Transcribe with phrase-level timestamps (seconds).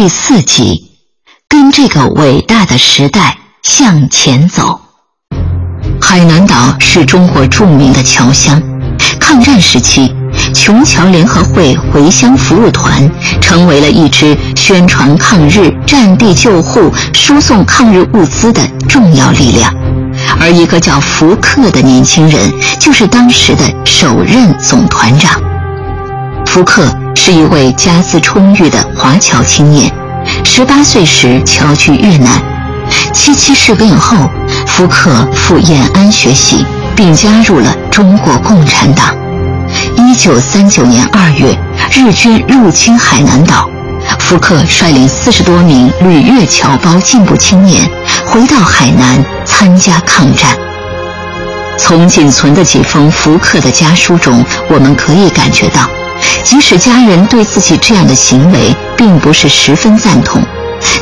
[0.00, 0.92] 第四集，
[1.46, 4.80] 跟这个伟大的时代向前走。
[6.00, 8.62] 海南岛是中国著名的侨乡，
[9.20, 10.10] 抗战时期，
[10.54, 13.06] 琼侨联合会回乡服务团
[13.42, 19.70] 成为了一支宣传抗日、战地救护、输送抗日物资的重要力量。
[20.40, 25.38] 而一个叫福克的年轻人，就是当时的首任总团长。
[26.46, 29.92] 福克是一位家资充裕的华侨青年，
[30.44, 32.42] 十八岁时侨居越南。
[33.12, 34.16] 七七事变后，
[34.66, 36.64] 福克赴延安学习，
[36.96, 39.14] 并加入了中国共产党。
[39.96, 41.56] 一九三九年二月，
[41.92, 43.70] 日军入侵海南岛，
[44.18, 47.88] 福克率领四十多名旅越侨胞进步青年
[48.26, 50.56] 回到海南参加抗战。
[51.78, 55.99] 从仅存的几封福克的家书中，我们可以感觉到。
[56.44, 60.42] 即使家人对自己这样的行为并不是十分赞同，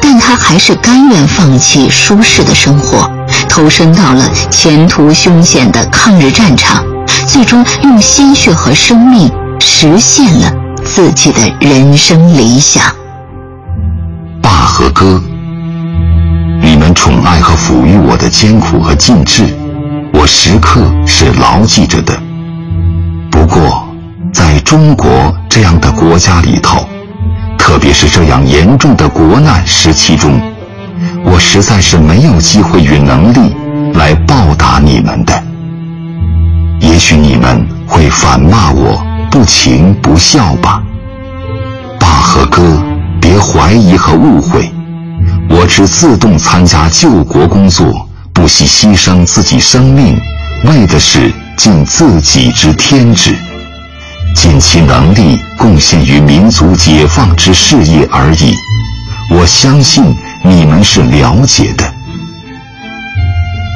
[0.00, 3.10] 但他还是甘愿放弃舒适的生活，
[3.48, 6.84] 投身到了前途凶险的抗日战场，
[7.26, 10.52] 最终用鲜血和生命实现了
[10.84, 12.82] 自己的人生理想。
[14.40, 15.20] 爸和哥，
[16.62, 19.44] 你们宠爱和抚育我的艰苦和尽致，
[20.12, 22.16] 我时刻是牢记着的。
[24.74, 26.84] 中国这样的国家里头，
[27.56, 30.40] 特别是这样严重的国难时期中，
[31.24, 33.54] 我实在是没有机会与能力
[33.94, 35.40] 来报答你们的。
[36.80, 40.82] 也许你们会反骂我不情不孝吧？
[42.00, 42.82] 爸和哥，
[43.20, 44.68] 别怀疑和误会，
[45.48, 50.18] 我只自动参加救国工作，不惜牺牲自己生命，
[50.64, 53.36] 为的是尽自己之天职。
[54.34, 58.54] 尽其能力贡献于民族解放之事业而已，
[59.30, 60.04] 我相信
[60.42, 61.84] 你们是了解的。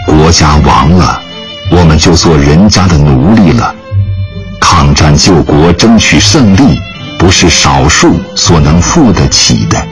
[0.07, 1.21] 国家亡了，
[1.71, 3.75] 我们就做人家的奴隶了。
[4.61, 6.79] 抗战救国、争取胜利，
[7.19, 9.83] 不是少数所能付得起的。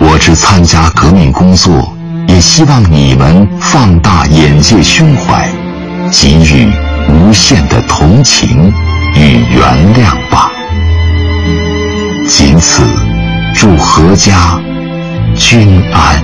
[0.00, 1.94] 我只参加革命工作，
[2.28, 5.48] 也希望你们放大眼界、胸怀，
[6.10, 6.70] 给予
[7.10, 8.72] 无限的同情。
[9.14, 9.62] 与原
[9.94, 10.50] 谅吧，
[12.28, 12.82] 仅此，
[13.54, 14.60] 祝阖家
[15.36, 16.22] 均安。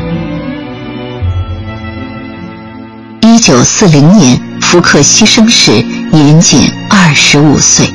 [3.22, 5.70] 一九四零年，福克牺牲时
[6.10, 7.88] 年仅二十五岁。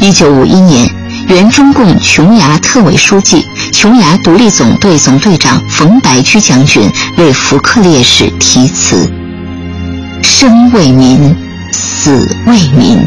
[0.00, 0.88] 一九五一年，
[1.28, 9.10] 原中共琼崖特委书记、琼崖独立总队总队长冯白驹将军为福克烈士题词
[10.22, 11.36] ：“生为民，
[11.72, 13.04] 死为民。”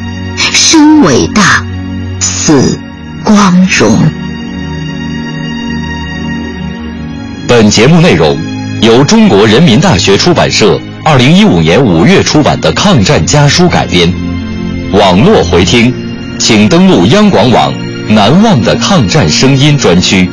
[0.58, 1.66] 生伟大，
[2.22, 2.80] 死
[3.26, 3.94] 光荣。
[7.46, 8.40] 本节目内容
[8.82, 14.12] 由中国人民大学出版社二零一五年五月出版的《抗战家书》改编。
[14.94, 15.94] 网络回听，
[16.40, 17.74] 请登录央广网
[18.08, 20.30] “难忘的抗战声音”专区。